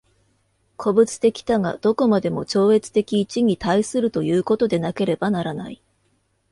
[0.77, 5.83] 個物的多が何処までも超越的一に対するということでなければならない。